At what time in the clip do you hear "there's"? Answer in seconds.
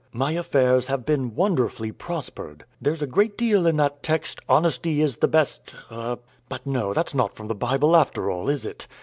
2.81-3.03